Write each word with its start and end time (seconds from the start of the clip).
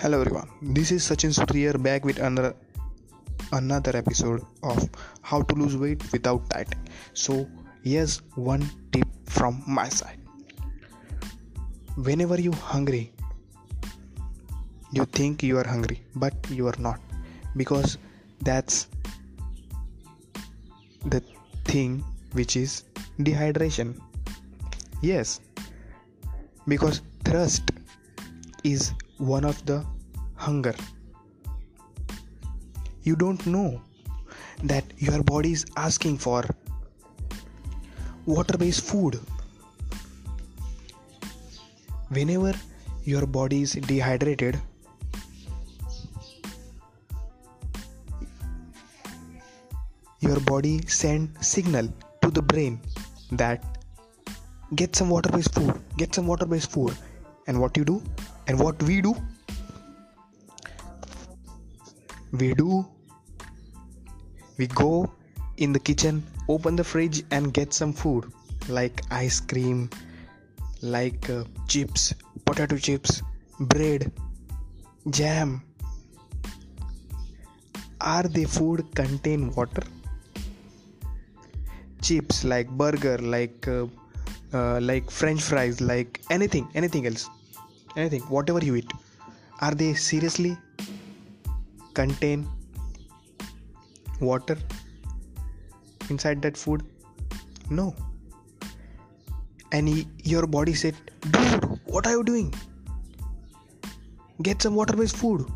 Hello 0.00 0.20
everyone, 0.20 0.50
this 0.60 0.92
is 0.92 1.02
Sachin 1.08 1.30
Sutrier 1.36 1.82
back 1.82 2.04
with 2.04 2.18
another 2.18 2.54
another 3.52 3.96
episode 3.96 4.42
of 4.62 4.90
how 5.22 5.40
to 5.40 5.54
lose 5.54 5.74
weight 5.74 6.02
without 6.12 6.46
dieting. 6.50 6.86
So 7.14 7.48
here's 7.82 8.18
one 8.34 8.68
tip 8.92 9.08
from 9.24 9.62
my 9.66 9.88
side. 9.88 10.18
Whenever 12.08 12.38
you 12.38 12.52
hungry, 12.52 13.10
you 14.92 15.06
think 15.06 15.42
you 15.42 15.56
are 15.56 15.66
hungry, 15.66 16.02
but 16.14 16.34
you 16.50 16.66
are 16.66 16.78
not 16.78 17.00
because 17.56 17.96
that's 18.42 18.88
the 21.06 21.22
thing 21.64 22.04
which 22.32 22.58
is 22.58 22.84
dehydration. 23.20 23.98
Yes, 25.00 25.40
because 26.68 27.00
thirst 27.24 27.72
is 28.62 28.92
one 29.18 29.44
of 29.44 29.64
the 29.66 29.84
hunger. 30.34 30.74
You 33.02 33.16
don't 33.16 33.46
know 33.46 33.80
that 34.62 34.84
your 34.98 35.22
body 35.22 35.52
is 35.52 35.64
asking 35.76 36.18
for 36.18 36.44
water 38.26 38.58
based 38.58 38.84
food. 38.84 39.20
Whenever 42.08 42.54
your 43.04 43.26
body 43.26 43.62
is 43.62 43.72
dehydrated 43.72 44.60
your 50.20 50.40
body 50.40 50.80
send 50.86 51.36
signal 51.40 51.88
to 52.22 52.30
the 52.30 52.42
brain 52.42 52.80
that 53.30 53.64
get 54.74 54.96
some 54.96 55.10
water 55.10 55.30
based 55.30 55.54
food 55.54 55.74
get 55.96 56.14
some 56.14 56.26
water 56.26 56.46
based 56.46 56.70
food. 56.70 56.94
And 57.48 57.60
what 57.60 57.76
you 57.76 57.84
do 57.84 58.02
and 58.46 58.58
what 58.58 58.82
we 58.82 59.00
do? 59.00 59.14
We 62.32 62.54
do. 62.54 62.86
We 64.58 64.66
go 64.66 65.10
in 65.58 65.72
the 65.72 65.78
kitchen 65.78 66.22
open 66.48 66.76
the 66.76 66.84
fridge 66.84 67.22
and 67.30 67.52
get 67.52 67.72
some 67.72 67.92
food 67.92 68.32
like 68.68 69.02
ice 69.10 69.40
cream 69.40 69.90
like 70.82 71.28
uh, 71.30 71.44
chips 71.66 72.14
potato 72.44 72.76
chips 72.76 73.22
bread 73.60 74.12
jam. 75.10 75.62
Are 78.00 78.22
the 78.22 78.44
food 78.44 78.94
contain 78.94 79.50
water? 79.54 79.82
Chips 82.02 82.44
like 82.44 82.68
burger 82.70 83.18
like 83.18 83.66
uh, 83.66 83.86
uh, 84.52 84.78
like 84.80 85.10
french 85.10 85.42
fries 85.42 85.80
like 85.80 86.20
anything 86.30 86.68
anything 86.74 87.06
else 87.06 87.28
anything 87.96 88.22
whatever 88.36 88.62
you 88.64 88.76
eat 88.76 88.92
are 89.60 89.74
they 89.74 89.94
seriously 89.94 90.56
contain 91.94 92.46
water 94.20 94.56
inside 96.10 96.42
that 96.42 96.56
food? 96.56 96.82
No. 97.70 97.94
And 99.72 100.06
your 100.22 100.46
body 100.46 100.74
said 100.74 100.94
dude 101.30 101.64
what 101.86 102.06
are 102.06 102.12
you 102.12 102.24
doing? 102.24 102.54
Get 104.42 104.62
some 104.62 104.74
water 104.74 104.96
based 104.96 105.16
food. 105.16 105.46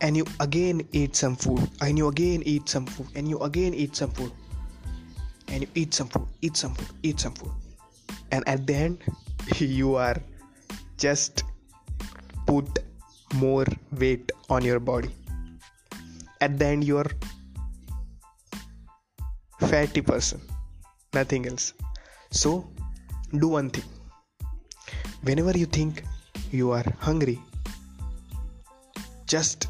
And 0.00 0.16
you 0.16 0.26
again 0.40 0.82
eat 0.92 1.16
some 1.16 1.34
food 1.34 1.68
and 1.80 1.98
you 1.98 2.08
again 2.08 2.42
eat 2.44 2.68
some 2.68 2.86
food 2.86 3.08
and 3.14 3.28
you 3.28 3.38
again 3.40 3.74
eat 3.74 3.96
some 3.96 4.10
food. 4.10 4.32
And 5.48 5.62
you 5.62 5.68
eat 5.74 5.94
some 5.94 6.08
food 6.08 6.26
eat 6.42 6.56
some 6.56 6.74
food 6.74 6.88
eat 7.02 7.20
some 7.20 7.34
food. 7.34 7.52
And 8.30 8.46
at 8.46 8.66
the 8.66 8.74
end 8.74 9.02
you 9.58 9.94
are 9.94 10.16
just 10.98 11.44
put 12.50 12.78
more 13.34 13.66
weight 14.02 14.32
on 14.48 14.64
your 14.64 14.80
body. 14.80 15.10
At 16.40 16.58
the 16.58 16.66
end 16.66 16.84
you 16.84 16.98
are 16.98 17.10
fatty 19.60 20.00
person. 20.00 20.40
Nothing 21.12 21.46
else. 21.46 21.74
So 22.30 22.54
do 23.38 23.48
one 23.48 23.70
thing. 23.70 23.84
Whenever 25.22 25.56
you 25.58 25.66
think 25.66 26.02
you 26.50 26.70
are 26.70 26.84
hungry 26.98 27.38
just 29.26 29.68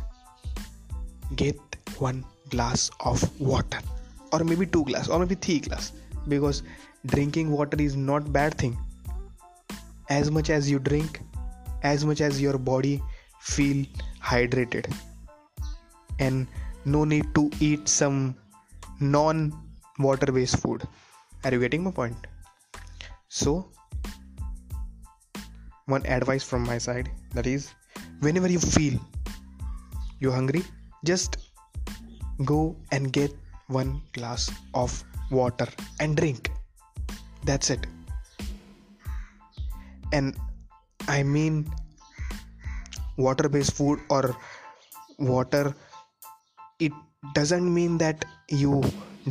get 1.34 1.58
one 1.98 2.24
glass 2.48 2.90
of 3.00 3.22
water. 3.40 3.80
Or 4.32 4.44
maybe 4.44 4.66
two 4.66 4.84
glass 4.84 5.08
or 5.08 5.18
maybe 5.18 5.34
three 5.34 5.58
glass. 5.58 5.92
Because 6.28 6.62
drinking 7.06 7.50
water 7.50 7.80
is 7.82 7.96
not 7.96 8.32
bad 8.32 8.54
thing. 8.54 8.78
As 10.08 10.30
much 10.30 10.48
as 10.48 10.70
you 10.70 10.78
drink 10.78 11.20
as 11.82 12.04
much 12.04 12.20
as 12.20 12.40
your 12.40 12.58
body 12.58 13.02
feel 13.40 13.84
hydrated. 14.22 14.92
And 16.18 16.46
no 16.84 17.04
need 17.04 17.34
to 17.34 17.50
eat 17.60 17.88
some 17.88 18.34
non 19.00 19.52
water 19.98 20.32
based 20.32 20.58
food. 20.60 20.82
Are 21.44 21.52
you 21.52 21.60
getting 21.60 21.84
my 21.84 21.90
point? 21.90 22.26
So 23.28 23.70
one 25.86 26.04
advice 26.06 26.44
from 26.44 26.64
my 26.64 26.78
side 26.78 27.10
that 27.34 27.46
is 27.46 27.70
whenever 28.20 28.48
you 28.48 28.58
feel 28.58 28.98
you're 30.20 30.32
hungry 30.32 30.62
just 31.04 31.38
go 32.44 32.76
and 32.92 33.12
get 33.12 33.32
one 33.68 34.02
glass 34.12 34.50
of 34.74 35.04
water 35.30 35.66
and 36.00 36.16
drink. 36.16 36.50
That's 37.44 37.70
it. 37.70 37.86
And 40.12 40.36
I 41.08 41.22
mean 41.22 41.70
water 43.16 43.48
based 43.48 43.74
food 43.74 44.00
or 44.10 44.36
water 45.18 45.74
it 46.78 46.92
doesn't 47.34 47.72
mean 47.74 47.98
that 47.98 48.24
you 48.48 48.82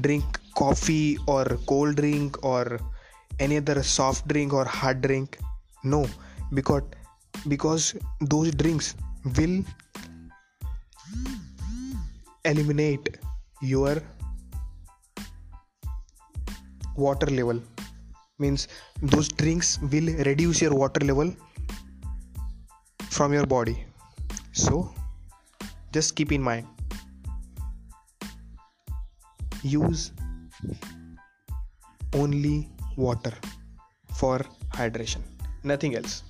drink 0.01 0.39
coffee 0.55 1.17
or 1.27 1.45
cold 1.67 1.95
drink 1.95 2.43
or 2.43 2.79
any 3.39 3.57
other 3.57 3.83
soft 3.83 4.27
drink 4.27 4.53
or 4.53 4.65
hard 4.65 5.01
drink. 5.01 5.37
No 5.83 6.07
because 6.53 6.83
because 7.47 7.95
those 8.19 8.51
drinks 8.51 8.95
will 9.37 9.63
eliminate 12.45 13.17
your 13.61 14.01
water 16.95 17.27
level. 17.27 17.61
Means 18.39 18.67
those 19.01 19.29
drinks 19.29 19.79
will 19.81 20.13
reduce 20.25 20.61
your 20.61 20.75
water 20.75 21.03
level 21.05 21.33
from 23.17 23.33
your 23.33 23.47
body. 23.47 23.75
So 24.51 24.93
just 25.91 26.15
keep 26.15 26.31
in 26.31 26.41
mind 26.41 26.67
use 29.63 30.11
only 32.13 32.69
water 32.95 33.33
for 34.19 34.37
hydration 34.79 35.23
nothing 35.63 35.95
else. 35.95 36.23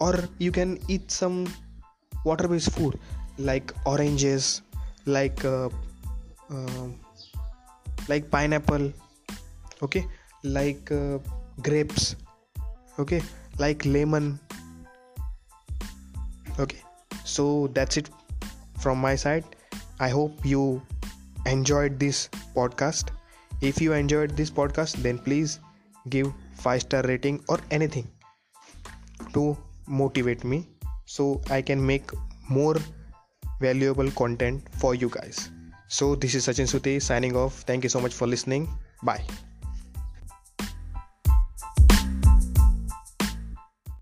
Or 0.00 0.14
you 0.38 0.52
can 0.52 0.78
eat 0.88 1.10
some 1.10 1.46
water 2.24 2.46
based 2.48 2.70
food 2.72 2.98
like 3.38 3.72
oranges 3.84 4.62
like 5.06 5.44
uh, 5.44 5.68
uh, 6.50 6.88
like 8.08 8.30
pineapple 8.30 8.92
okay? 9.82 10.04
Like 10.44 10.92
uh, 10.92 11.18
grapes 11.60 12.14
okay? 12.98 13.22
Like 13.58 13.84
lemon 13.84 14.38
okay. 16.58 16.82
So 17.24 17.68
that's 17.68 17.96
it 17.96 18.10
from 18.80 18.98
my 18.98 19.14
side. 19.14 19.44
I 20.00 20.08
hope 20.08 20.44
you 20.44 20.82
enjoyed 21.46 21.98
this 21.98 22.28
podcast. 22.54 23.10
If 23.60 23.80
you 23.80 23.92
enjoyed 23.92 24.36
this 24.36 24.50
podcast 24.50 25.02
then 25.02 25.18
please 25.18 25.58
give 26.08 26.32
5 26.54 26.82
star 26.82 27.02
rating 27.02 27.42
or 27.48 27.58
anything 27.70 28.08
to 29.32 29.56
motivate 29.86 30.44
me 30.44 30.66
so 31.06 31.40
i 31.50 31.60
can 31.60 31.84
make 31.84 32.10
more 32.48 32.76
valuable 33.60 34.10
content 34.12 34.62
for 34.78 34.94
you 34.94 35.08
guys. 35.08 35.50
So 35.88 36.14
this 36.14 36.34
is 36.34 36.46
sachin 36.46 36.68
sute 36.68 37.02
signing 37.02 37.36
off. 37.36 37.60
Thank 37.72 37.82
you 37.82 37.90
so 37.90 38.00
much 38.00 38.14
for 38.14 38.26
listening. 38.26 38.68
Bye 39.02 39.47